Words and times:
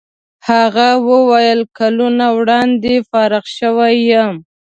هغه 0.49 0.87
وویل 1.09 1.61
کلونه 1.77 2.25
وړاندې 2.37 2.93
فارغ 3.09 3.45
شوی 3.57 3.95
یم. 4.11 4.33